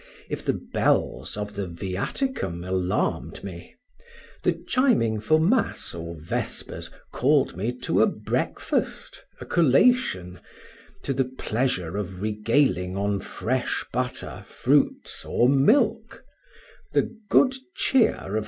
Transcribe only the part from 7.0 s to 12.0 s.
called me to a breakfast, a collation, to the pleasure